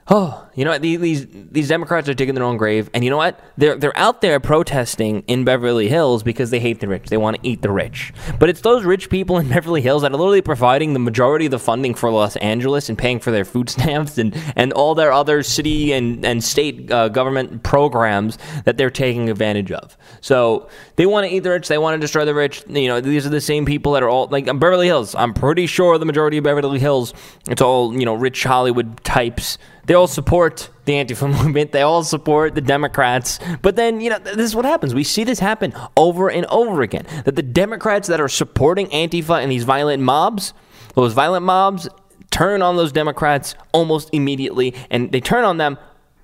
Oh, 0.09 0.46
you 0.57 0.65
know 0.65 0.71
what? 0.71 0.83
These, 0.83 1.27
these 1.31 1.69
Democrats 1.69 2.09
are 2.09 2.15
digging 2.15 2.35
their 2.35 2.45
own 2.45 2.57
grave, 2.57 2.89
and 2.95 3.05
you 3.05 3.11
know 3.11 3.19
what? 3.19 3.39
They're 3.59 3.77
they're 3.77 3.97
out 3.97 4.23
there 4.23 4.41
protesting 4.41 5.23
in 5.27 5.45
Beverly 5.45 5.89
Hills 5.89 6.23
because 6.23 6.51
they 6.51 6.61
hate 6.61 6.81
the 6.81 6.89
rich. 6.89 7.09
They 7.09 7.19
want 7.19 7.37
to 7.37 7.47
eat 7.47 7.61
the 7.61 7.71
rich. 7.71 8.13
But 8.39 8.49
it's 8.49 8.63
those 8.63 8.85
rich 8.85 9.11
people 9.11 9.37
in 9.39 9.49
Beverly 9.57 9.83
Hills 9.83 10.03
that 10.03 10.13
are 10.13 10.17
literally 10.17 10.41
providing 10.41 10.95
the 10.95 10.99
majority 10.99 11.45
of 11.45 11.51
the 11.51 11.59
funding 11.59 11.95
for 11.95 12.11
Los 12.11 12.37
Angeles 12.37 12.89
and 12.89 12.97
paying 12.97 13.21
for 13.21 13.31
their 13.31 13.45
food 13.45 13.69
stamps 13.69 14.17
and, 14.17 14.35
and 14.57 14.73
all 14.73 14.95
their 14.95 15.13
other 15.13 15.43
city 15.43 15.93
and 15.93 16.25
and 16.25 16.43
state 16.43 16.91
uh, 16.91 17.09
government 17.09 17.63
programs 17.63 18.39
that 18.65 18.79
they're 18.79 18.91
taking 18.91 19.29
advantage 19.29 19.71
of. 19.73 19.97
So 20.23 20.69
they 20.97 21.05
want 21.05 21.29
to 21.29 21.35
eat 21.35 21.41
the 21.41 21.51
rich. 21.51 21.69
They 21.69 21.79
want 21.79 21.95
to 21.95 22.01
destroy 22.01 22.25
the 22.25 22.35
rich. 22.35 22.65
You 22.67 22.89
know, 22.89 23.01
these 23.03 23.27
are 23.27 23.31
the 23.31 23.41
same 23.43 23.67
people 23.67 23.93
that 23.93 24.03
are 24.03 24.09
all 24.09 24.29
like 24.29 24.47
Beverly 24.47 24.87
Hills. 24.87 25.15
I'm 25.15 25.35
pretty 25.35 25.67
sure 25.67 25.99
the 25.99 26.07
majority 26.07 26.39
of 26.39 26.45
Beverly 26.45 26.79
Hills, 26.79 27.13
it's 27.47 27.61
all 27.61 27.93
you 27.93 28.07
know, 28.07 28.15
rich 28.15 28.43
Hollywood 28.45 29.05
types. 29.05 29.59
They 29.87 29.95
all 29.95 30.09
support 30.09 30.46
the 30.51 30.93
Antifa 30.95 31.29
movement. 31.45 31.73
They 31.73 31.83
all 31.83 32.03
support 32.03 32.55
the 32.55 32.61
Democrats. 32.61 33.39
But 33.63 33.77
then, 33.77 34.01
you 34.01 34.11
know, 34.11 34.19
this 34.19 34.37
is 34.39 34.57
what 34.57 34.65
happens. 34.65 34.95
We 34.95 35.05
see 35.05 35.25
this 35.25 35.39
happen 35.39 35.75
over 35.97 36.31
and 36.31 36.47
over 36.47 36.83
again. 36.83 37.07
That 37.25 37.37
the 37.37 37.43
Democrats 37.43 38.09
that 38.09 38.21
are 38.21 38.29
supporting 38.29 38.87
Antifa 38.89 39.43
and 39.43 39.51
these 39.51 39.65
violent 39.65 40.03
mobs, 40.03 40.55
those 40.95 41.13
violent 41.13 41.45
mobs, 41.45 41.89
turn 42.31 42.63
on 42.63 42.77
those 42.77 42.93
Democrats 42.93 43.55
almost 43.73 44.11
immediately, 44.13 44.75
and 44.91 45.13
they 45.13 45.21
turn 45.21 45.45
on 45.45 45.57
them 45.57 45.79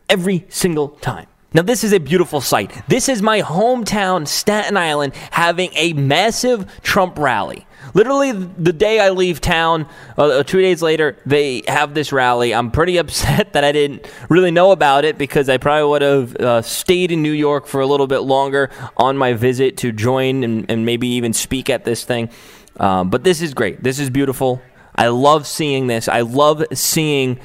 every 0.09 0.45
single 0.49 0.89
time. 0.89 1.27
Now, 1.55 1.63
this 1.63 1.85
is 1.85 1.93
a 1.93 2.01
beautiful 2.01 2.41
sight. 2.41 2.73
This 2.89 3.09
is 3.09 3.21
my 3.21 3.43
hometown, 3.43 4.27
Staten 4.27 4.77
Island, 4.77 5.15
having 5.31 5.71
a 5.75 5.93
massive 5.93 6.81
Trump 6.83 7.19
rally. 7.19 7.67
Literally, 7.95 8.33
the 8.33 8.73
day 8.73 9.01
I 9.01 9.11
leave 9.11 9.41
town, 9.41 9.87
uh, 10.17 10.45
two 10.45 10.63
days 10.63 10.81
later, 10.81 11.19
they 11.27 11.63
have 11.69 11.93
this 11.93 12.11
rally. 12.13 12.55
I'm 12.55 12.71
pretty 12.71 12.97
upset 13.03 13.53
that 13.53 13.65
I 13.65 13.73
didn't 13.73 14.11
really 14.31 14.51
know 14.51 14.71
about 14.71 15.05
it 15.05 15.19
because 15.19 15.49
I 15.49 15.59
probably 15.59 15.89
would 15.91 16.03
have 16.03 16.37
uh, 16.37 16.63
stayed 16.63 17.13
in 17.13 17.23
New 17.23 17.33
York 17.33 17.67
for 17.67 17.81
a 17.81 17.87
little 17.87 18.07
bit 18.07 18.21
longer 18.21 18.71
on 18.97 19.19
my 19.19 19.35
visit 19.35 19.77
to 19.79 19.93
join 19.93 20.45
and, 20.45 20.71
and 20.71 20.87
maybe 20.87 21.09
even 21.09 21.33
speak 21.33 21.69
at 21.69 21.85
this 21.85 22.05
thing. 22.05 22.31
Um, 22.79 23.11
but 23.11 23.25
this 23.25 23.43
is 23.43 23.53
great. 23.53 23.83
This 23.83 23.99
is 23.99 24.09
beautiful. 24.09 24.63
I 24.95 25.09
love 25.09 25.47
seeing 25.47 25.87
this. 25.87 26.09
I 26.09 26.21
love 26.21 26.65
seeing. 26.73 27.39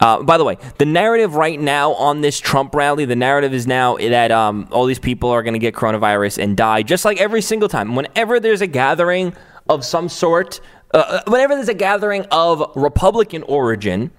Uh, 0.00 0.22
by 0.22 0.36
the 0.36 0.44
way, 0.44 0.58
the 0.78 0.84
narrative 0.84 1.36
right 1.36 1.58
now 1.58 1.92
on 1.94 2.20
this 2.20 2.38
Trump 2.40 2.74
rally, 2.74 3.04
the 3.04 3.16
narrative 3.16 3.54
is 3.54 3.66
now 3.66 3.96
that 3.96 4.30
um, 4.32 4.68
all 4.70 4.86
these 4.86 4.98
people 4.98 5.30
are 5.30 5.42
going 5.42 5.54
to 5.54 5.58
get 5.58 5.74
coronavirus 5.74 6.42
and 6.42 6.56
die, 6.56 6.82
just 6.82 7.04
like 7.04 7.20
every 7.20 7.40
single 7.40 7.68
time. 7.68 7.94
Whenever 7.94 8.40
there's 8.40 8.60
a 8.60 8.66
gathering 8.66 9.34
of 9.68 9.84
some 9.84 10.08
sort, 10.08 10.60
uh, 10.92 11.20
whenever 11.26 11.54
there's 11.54 11.68
a 11.68 11.74
gathering 11.74 12.26
of 12.30 12.72
Republican 12.74 13.42
origin, 13.44 14.10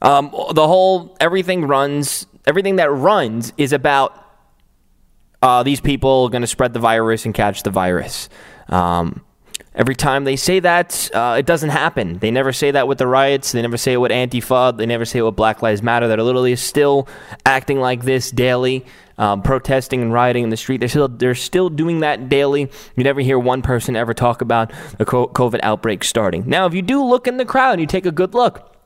um, 0.00 0.30
the 0.52 0.66
whole 0.66 1.16
everything 1.20 1.66
runs, 1.66 2.26
everything 2.46 2.76
that 2.76 2.90
runs 2.90 3.52
is 3.56 3.72
about 3.72 4.24
uh, 5.42 5.62
these 5.62 5.80
people 5.80 6.28
going 6.28 6.42
to 6.42 6.48
spread 6.48 6.72
the 6.72 6.80
virus 6.80 7.24
and 7.24 7.34
catch 7.34 7.62
the 7.62 7.70
virus. 7.70 8.28
Um, 8.68 9.24
Every 9.74 9.94
time 9.94 10.24
they 10.24 10.34
say 10.34 10.58
that, 10.60 11.08
uh, 11.14 11.36
it 11.38 11.46
doesn't 11.46 11.70
happen. 11.70 12.18
They 12.18 12.32
never 12.32 12.52
say 12.52 12.72
that 12.72 12.88
with 12.88 12.98
the 12.98 13.06
riots. 13.06 13.52
They 13.52 13.62
never 13.62 13.76
say 13.76 13.92
it 13.92 13.98
with 13.98 14.10
Antifa. 14.10 14.76
They 14.76 14.86
never 14.86 15.04
say 15.04 15.20
it 15.20 15.22
with 15.22 15.36
Black 15.36 15.62
Lives 15.62 15.82
Matter. 15.82 16.08
They're 16.08 16.20
literally 16.20 16.56
still 16.56 17.06
acting 17.46 17.78
like 17.78 18.02
this 18.02 18.32
daily, 18.32 18.84
um, 19.18 19.40
protesting 19.42 20.02
and 20.02 20.12
rioting 20.12 20.42
in 20.42 20.50
the 20.50 20.56
street. 20.56 20.78
They're 20.78 20.88
still 20.88 21.08
they're 21.08 21.36
still 21.36 21.68
doing 21.68 22.00
that 22.00 22.28
daily. 22.28 22.70
You 22.96 23.04
never 23.04 23.20
hear 23.20 23.38
one 23.38 23.62
person 23.62 23.94
ever 23.94 24.14
talk 24.14 24.40
about 24.40 24.72
the 24.98 25.04
COVID 25.04 25.60
outbreak 25.62 26.02
starting. 26.02 26.44
Now, 26.48 26.66
if 26.66 26.74
you 26.74 26.82
do 26.82 27.04
look 27.04 27.28
in 27.28 27.36
the 27.36 27.44
crowd 27.44 27.78
you 27.78 27.86
take 27.86 28.06
a 28.06 28.12
good 28.12 28.34
look, 28.34 28.77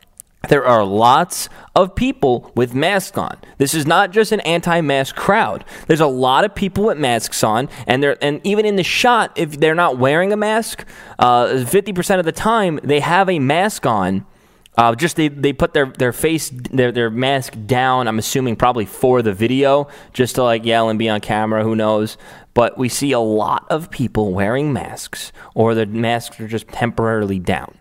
there 0.48 0.64
are 0.66 0.84
lots 0.84 1.48
of 1.74 1.94
people 1.94 2.50
with 2.54 2.74
masks 2.74 3.16
on. 3.16 3.38
This 3.58 3.74
is 3.74 3.86
not 3.86 4.10
just 4.10 4.32
an 4.32 4.40
anti-mask 4.40 5.14
crowd. 5.14 5.64
There's 5.86 6.00
a 6.00 6.06
lot 6.06 6.44
of 6.44 6.54
people 6.54 6.84
with 6.84 6.98
masks 6.98 7.44
on, 7.44 7.68
and 7.86 8.02
they're 8.02 8.22
and 8.22 8.40
even 8.44 8.66
in 8.66 8.76
the 8.76 8.82
shot, 8.82 9.32
if 9.36 9.58
they're 9.60 9.74
not 9.74 9.98
wearing 9.98 10.32
a 10.32 10.36
mask, 10.36 10.84
uh, 11.18 11.64
fifty 11.64 11.92
uh, 11.92 11.94
percent 11.94 12.18
of 12.18 12.24
the 12.24 12.32
time 12.32 12.80
they 12.82 13.00
have 13.00 13.28
a 13.28 13.38
mask 13.38 13.86
on. 13.86 14.26
Uh, 14.74 14.94
just 14.94 15.16
they, 15.16 15.28
they 15.28 15.52
put 15.52 15.74
their, 15.74 15.92
their 15.98 16.14
face 16.14 16.50
their 16.50 16.90
their 16.90 17.10
mask 17.10 17.54
down. 17.66 18.08
I'm 18.08 18.18
assuming 18.18 18.56
probably 18.56 18.86
for 18.86 19.20
the 19.20 19.34
video, 19.34 19.88
just 20.14 20.36
to 20.36 20.42
like 20.44 20.64
yell 20.64 20.88
and 20.88 20.98
be 20.98 21.10
on 21.10 21.20
camera. 21.20 21.62
Who 21.62 21.76
knows? 21.76 22.16
But 22.54 22.78
we 22.78 22.88
see 22.88 23.12
a 23.12 23.20
lot 23.20 23.66
of 23.68 23.90
people 23.90 24.32
wearing 24.32 24.72
masks, 24.72 25.30
or 25.54 25.74
the 25.74 25.84
masks 25.84 26.40
are 26.40 26.48
just 26.48 26.68
temporarily 26.68 27.38
down. 27.38 27.76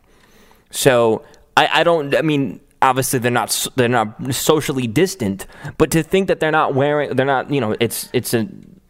So 0.70 1.24
I, 1.58 1.82
I 1.82 1.84
don't. 1.84 2.16
I 2.16 2.22
mean, 2.22 2.60
obviously 2.82 3.20
they're 3.20 3.32
not 3.32 3.68
they're 3.76 3.90
not 3.90 4.34
socially 4.34 4.88
distant, 4.88 5.46
but 5.78 5.92
to 5.92 6.04
think 6.04 6.28
that 6.28 6.40
they're 6.40 6.52
not 6.52 6.74
wearing, 6.74 7.16
they're 7.16 7.26
not. 7.26 7.52
You 7.52 7.62
know, 7.62 7.76
it's 7.80 8.10
it's 8.14 8.34
a 8.34 8.48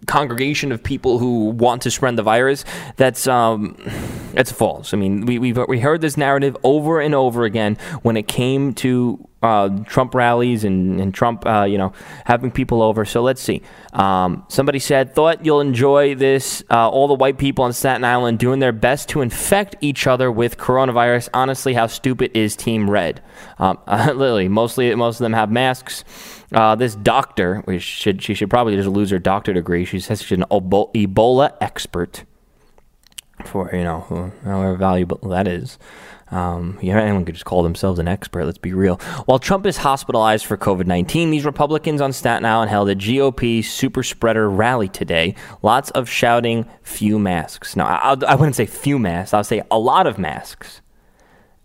congregation 0.07 0.71
of 0.71 0.81
people 0.81 1.19
who 1.19 1.49
want 1.49 1.81
to 1.83 1.91
spread 1.91 2.15
the 2.15 2.23
virus. 2.23 2.65
That's 2.97 3.27
um, 3.27 3.77
that's 4.33 4.51
false. 4.51 4.93
I 4.93 4.97
mean, 4.97 5.25
we 5.25 5.39
we 5.39 5.53
we 5.53 5.79
heard 5.79 6.01
this 6.01 6.17
narrative 6.17 6.55
over 6.63 6.99
and 6.99 7.13
over 7.15 7.43
again 7.43 7.77
when 8.01 8.17
it 8.17 8.27
came 8.27 8.73
to 8.75 9.27
uh, 9.41 9.69
Trump 9.85 10.13
rallies 10.13 10.63
and, 10.63 10.99
and 11.01 11.13
Trump, 11.13 11.45
uh, 11.45 11.63
you 11.63 11.77
know, 11.77 11.93
having 12.25 12.51
people 12.51 12.81
over. 12.81 13.05
So 13.05 13.21
let's 13.21 13.41
see. 13.41 13.61
Um, 13.93 14.45
somebody 14.49 14.79
said, 14.79 15.15
thought 15.15 15.45
you'll 15.45 15.61
enjoy 15.61 16.15
this. 16.15 16.63
Uh, 16.69 16.89
all 16.89 17.07
the 17.07 17.15
white 17.15 17.37
people 17.37 17.65
on 17.65 17.73
Staten 17.73 18.03
Island 18.03 18.39
doing 18.39 18.59
their 18.59 18.71
best 18.71 19.09
to 19.09 19.21
infect 19.21 19.75
each 19.81 20.05
other 20.05 20.31
with 20.31 20.57
coronavirus. 20.57 21.29
Honestly, 21.33 21.73
how 21.73 21.87
stupid 21.87 22.31
is 22.35 22.55
Team 22.55 22.89
Red? 22.89 23.21
Um, 23.57 23.79
literally, 23.87 24.47
mostly 24.47 24.93
most 24.95 25.19
of 25.19 25.23
them 25.23 25.33
have 25.33 25.51
masks. 25.51 26.03
Uh, 26.53 26.75
this 26.75 26.95
doctor, 26.95 27.59
which 27.61 27.81
should 27.81 28.21
she 28.21 28.33
should 28.33 28.49
probably 28.49 28.75
just 28.75 28.89
lose 28.89 29.09
her 29.09 29.19
doctor 29.19 29.53
degree. 29.53 29.85
She 29.85 30.01
says 30.01 30.21
she's 30.21 30.37
an 30.37 30.43
Ebola 30.51 31.55
expert. 31.61 32.25
For 33.45 33.73
you 33.73 33.83
know, 33.83 34.33
however 34.43 34.75
valuable 34.75 35.17
that 35.29 35.47
is. 35.47 35.79
Um, 36.31 36.79
yeah, 36.81 36.99
anyone 36.99 37.25
could 37.25 37.35
just 37.35 37.45
call 37.45 37.61
themselves 37.61 37.99
an 37.99 38.07
expert. 38.07 38.45
Let's 38.45 38.57
be 38.57 38.73
real. 38.73 38.95
While 39.25 39.39
Trump 39.39 39.65
is 39.65 39.77
hospitalized 39.77 40.45
for 40.45 40.57
COVID 40.57 40.87
19, 40.87 41.29
these 41.29 41.45
Republicans 41.45 41.99
on 41.99 42.13
Staten 42.13 42.45
Island 42.45 42.69
held 42.69 42.89
a 42.89 42.95
GOP 42.95 43.63
super 43.63 44.01
spreader 44.01 44.49
rally 44.49 44.87
today. 44.87 45.35
Lots 45.61 45.91
of 45.91 46.09
shouting, 46.09 46.65
few 46.81 47.19
masks. 47.19 47.75
Now, 47.75 47.85
I, 47.85 48.15
I 48.25 48.35
wouldn't 48.35 48.55
say 48.55 48.65
few 48.65 48.97
masks, 48.97 49.33
I'll 49.33 49.43
say 49.43 49.61
a 49.69 49.77
lot 49.77 50.07
of 50.07 50.17
masks. 50.17 50.81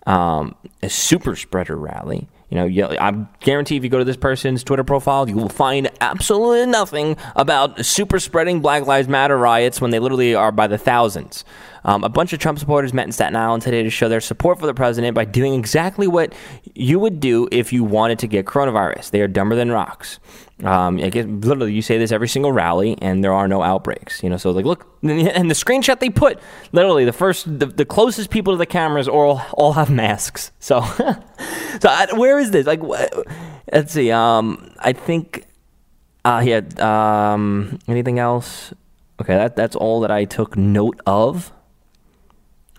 Um, 0.06 0.54
a 0.82 0.88
super 0.88 1.34
spreader 1.34 1.76
rally. 1.76 2.28
You 2.48 2.68
know, 2.68 2.96
I 3.00 3.26
guarantee 3.40 3.76
if 3.76 3.82
you 3.82 3.90
go 3.90 3.98
to 3.98 4.04
this 4.04 4.16
person's 4.16 4.62
Twitter 4.62 4.84
profile, 4.84 5.28
you 5.28 5.34
will 5.34 5.48
find 5.48 5.90
absolutely 6.00 6.66
nothing 6.66 7.16
about 7.34 7.84
super 7.84 8.20
spreading 8.20 8.60
Black 8.60 8.86
Lives 8.86 9.08
Matter 9.08 9.36
riots 9.36 9.80
when 9.80 9.90
they 9.90 9.98
literally 9.98 10.34
are 10.34 10.52
by 10.52 10.68
the 10.68 10.78
thousands. 10.78 11.44
Um, 11.84 12.04
a 12.04 12.08
bunch 12.08 12.32
of 12.32 12.38
Trump 12.38 12.58
supporters 12.58 12.92
met 12.92 13.06
in 13.06 13.12
Staten 13.12 13.34
Island 13.34 13.62
today 13.62 13.82
to 13.82 13.90
show 13.90 14.08
their 14.08 14.20
support 14.20 14.60
for 14.60 14.66
the 14.66 14.74
president 14.74 15.14
by 15.14 15.24
doing 15.24 15.54
exactly 15.54 16.06
what 16.06 16.34
you 16.74 17.00
would 17.00 17.18
do 17.18 17.48
if 17.50 17.72
you 17.72 17.82
wanted 17.82 18.20
to 18.20 18.28
get 18.28 18.46
coronavirus. 18.46 19.10
They 19.10 19.20
are 19.20 19.28
dumber 19.28 19.56
than 19.56 19.72
rocks. 19.72 20.20
Um, 20.64 20.98
I 20.98 21.10
guess 21.10 21.26
literally 21.26 21.74
you 21.74 21.82
say 21.82 21.98
this 21.98 22.12
every 22.12 22.28
single 22.28 22.50
rally, 22.50 22.96
and 23.02 23.22
there 23.22 23.32
are 23.32 23.46
no 23.46 23.62
outbreaks. 23.62 24.22
You 24.22 24.30
know, 24.30 24.38
so 24.38 24.50
like 24.52 24.64
look, 24.64 24.86
and 25.02 25.50
the 25.50 25.54
screenshot 25.54 26.00
they 26.00 26.08
put, 26.08 26.38
literally 26.72 27.04
the 27.04 27.12
first, 27.12 27.58
the, 27.58 27.66
the 27.66 27.84
closest 27.84 28.30
people 28.30 28.54
to 28.54 28.56
the 28.56 28.66
cameras 28.66 29.06
all 29.06 29.42
all 29.52 29.74
have 29.74 29.90
masks. 29.90 30.52
So, 30.58 30.80
so 31.80 31.88
I, 31.88 32.08
where 32.14 32.38
is 32.38 32.52
this? 32.52 32.66
Like, 32.66 32.82
what? 32.82 33.12
let's 33.72 33.92
see. 33.92 34.10
Um, 34.10 34.72
I 34.78 34.92
think, 34.92 35.44
uh, 36.24 36.42
yeah. 36.44 36.62
Um, 36.78 37.78
anything 37.86 38.18
else? 38.18 38.72
Okay, 39.20 39.34
that 39.34 39.56
that's 39.56 39.76
all 39.76 40.00
that 40.00 40.10
I 40.10 40.24
took 40.24 40.56
note 40.56 41.00
of. 41.06 41.52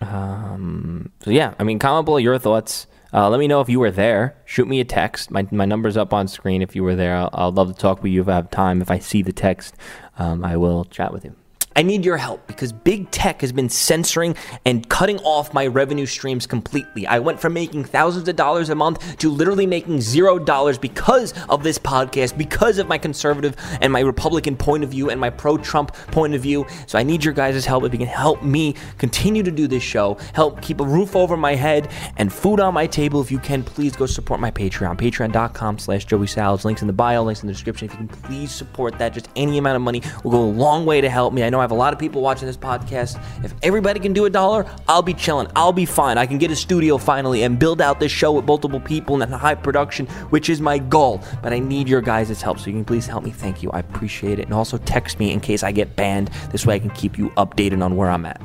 Um, 0.00 1.10
so 1.20 1.30
yeah, 1.30 1.54
I 1.58 1.64
mean, 1.64 1.78
comment 1.78 2.04
below 2.04 2.18
your 2.18 2.38
thoughts. 2.38 2.86
Uh, 3.12 3.28
let 3.30 3.40
me 3.40 3.46
know 3.46 3.60
if 3.60 3.68
you 3.68 3.80
were 3.80 3.90
there. 3.90 4.36
Shoot 4.44 4.68
me 4.68 4.80
a 4.80 4.84
text. 4.84 5.30
My, 5.30 5.46
my 5.50 5.64
number's 5.64 5.96
up 5.96 6.12
on 6.12 6.28
screen 6.28 6.60
if 6.60 6.76
you 6.76 6.82
were 6.82 6.96
there. 6.96 7.16
I'll, 7.16 7.30
I'll 7.32 7.52
love 7.52 7.68
to 7.68 7.78
talk 7.78 8.02
with 8.02 8.12
you 8.12 8.20
if 8.20 8.28
I 8.28 8.34
have 8.34 8.50
time. 8.50 8.82
If 8.82 8.90
I 8.90 8.98
see 8.98 9.22
the 9.22 9.32
text, 9.32 9.74
um, 10.18 10.44
I 10.44 10.56
will 10.56 10.84
chat 10.84 11.12
with 11.12 11.24
you. 11.24 11.34
I 11.78 11.82
need 11.82 12.04
your 12.04 12.16
help 12.16 12.44
because 12.48 12.72
big 12.72 13.08
tech 13.12 13.40
has 13.40 13.52
been 13.52 13.68
censoring 13.68 14.34
and 14.64 14.88
cutting 14.88 15.20
off 15.20 15.54
my 15.54 15.64
revenue 15.68 16.06
streams 16.06 16.44
completely. 16.44 17.06
I 17.06 17.20
went 17.20 17.38
from 17.38 17.52
making 17.52 17.84
thousands 17.84 18.28
of 18.28 18.34
dollars 18.34 18.68
a 18.68 18.74
month 18.74 19.16
to 19.18 19.30
literally 19.30 19.64
making 19.64 20.00
zero 20.00 20.40
dollars 20.40 20.76
because 20.76 21.34
of 21.48 21.62
this 21.62 21.78
podcast, 21.78 22.36
because 22.36 22.78
of 22.78 22.88
my 22.88 22.98
conservative 22.98 23.54
and 23.80 23.92
my 23.92 24.00
Republican 24.00 24.56
point 24.56 24.82
of 24.82 24.90
view 24.90 25.08
and 25.10 25.20
my 25.20 25.30
pro 25.30 25.56
Trump 25.56 25.94
point 26.08 26.34
of 26.34 26.40
view. 26.40 26.66
So 26.88 26.98
I 26.98 27.04
need 27.04 27.24
your 27.24 27.32
guys' 27.32 27.64
help. 27.64 27.84
If 27.84 27.92
you 27.92 27.98
can 28.00 28.08
help 28.08 28.42
me 28.42 28.74
continue 28.96 29.44
to 29.44 29.52
do 29.52 29.68
this 29.68 29.84
show, 29.84 30.18
help 30.32 30.60
keep 30.60 30.80
a 30.80 30.84
roof 30.84 31.14
over 31.14 31.36
my 31.36 31.54
head 31.54 31.92
and 32.16 32.32
food 32.32 32.58
on 32.58 32.74
my 32.74 32.88
table, 32.88 33.20
if 33.20 33.30
you 33.30 33.38
can, 33.38 33.62
please 33.62 33.94
go 33.94 34.06
support 34.06 34.40
my 34.40 34.50
Patreon. 34.50 34.98
Patreon.com 34.98 35.78
slash 35.78 36.06
Joey 36.06 36.26
Salads. 36.26 36.64
Links 36.64 36.80
in 36.80 36.88
the 36.88 36.92
bio, 36.92 37.22
links 37.22 37.42
in 37.42 37.46
the 37.46 37.52
description. 37.52 37.86
If 37.86 37.92
you 37.92 37.98
can 37.98 38.08
please 38.08 38.50
support 38.50 38.98
that, 38.98 39.14
just 39.14 39.28
any 39.36 39.58
amount 39.58 39.76
of 39.76 39.82
money 39.82 40.02
will 40.24 40.32
go 40.32 40.42
a 40.42 40.50
long 40.50 40.84
way 40.84 41.00
to 41.00 41.08
help 41.08 41.32
me. 41.32 41.44
I 41.44 41.50
know 41.50 41.60
I 41.60 41.67
have 41.68 41.76
a 41.76 41.78
lot 41.78 41.92
of 41.92 41.98
people 41.98 42.22
watching 42.22 42.46
this 42.46 42.56
podcast. 42.56 43.22
If 43.44 43.52
everybody 43.62 44.00
can 44.00 44.14
do 44.14 44.24
a 44.24 44.30
dollar, 44.30 44.64
I'll 44.88 45.02
be 45.02 45.12
chilling. 45.12 45.48
I'll 45.54 45.72
be 45.72 45.84
fine. 45.84 46.16
I 46.16 46.24
can 46.24 46.38
get 46.38 46.50
a 46.50 46.56
studio 46.56 46.96
finally 46.96 47.42
and 47.42 47.58
build 47.58 47.82
out 47.82 48.00
this 48.00 48.10
show 48.10 48.32
with 48.32 48.46
multiple 48.46 48.80
people 48.80 49.20
and 49.20 49.34
high 49.34 49.54
production, 49.54 50.06
which 50.30 50.48
is 50.48 50.62
my 50.62 50.78
goal. 50.78 51.22
But 51.42 51.52
I 51.52 51.58
need 51.58 51.86
your 51.86 52.00
guys' 52.00 52.40
help, 52.40 52.58
so 52.58 52.68
you 52.68 52.72
can 52.72 52.86
please 52.86 53.06
help 53.06 53.22
me. 53.22 53.30
Thank 53.30 53.62
you. 53.62 53.70
I 53.72 53.80
appreciate 53.80 54.38
it. 54.38 54.46
And 54.46 54.54
also 54.54 54.78
text 54.78 55.18
me 55.18 55.30
in 55.30 55.40
case 55.40 55.62
I 55.62 55.72
get 55.72 55.94
banned. 55.94 56.28
This 56.52 56.64
way 56.64 56.76
I 56.76 56.78
can 56.78 56.90
keep 56.90 57.18
you 57.18 57.28
updated 57.30 57.84
on 57.84 57.96
where 57.96 58.08
I'm 58.08 58.24
at. 58.24 58.40